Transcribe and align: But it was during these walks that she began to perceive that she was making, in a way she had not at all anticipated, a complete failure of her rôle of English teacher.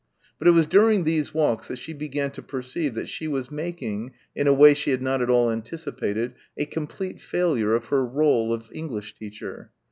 But 0.39 0.47
it 0.47 0.51
was 0.57 0.65
during 0.65 1.03
these 1.03 1.31
walks 1.31 1.67
that 1.67 1.77
she 1.77 1.93
began 1.93 2.31
to 2.31 2.41
perceive 2.41 2.95
that 2.95 3.07
she 3.07 3.27
was 3.27 3.51
making, 3.51 4.13
in 4.35 4.47
a 4.47 4.51
way 4.51 4.73
she 4.73 4.89
had 4.89 5.01
not 5.03 5.21
at 5.21 5.29
all 5.29 5.51
anticipated, 5.51 6.33
a 6.57 6.65
complete 6.65 7.19
failure 7.21 7.75
of 7.75 7.85
her 7.89 8.03
rôle 8.03 8.51
of 8.51 8.71
English 8.73 9.13
teacher. 9.13 9.69